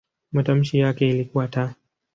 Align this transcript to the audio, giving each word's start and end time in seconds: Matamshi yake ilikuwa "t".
Matamshi 0.31 0.77
yake 0.79 1.09
ilikuwa 1.09 1.47
"t". 1.47 1.59